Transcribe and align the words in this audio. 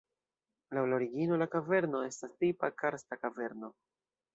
Laŭ 0.77 0.83
la 0.93 0.97
origino 1.01 1.39
la 1.43 1.49
kaverno 1.57 2.03
estas 2.09 2.35
tipa 2.43 2.75
karsta 2.85 3.23
kaverno. 3.25 3.77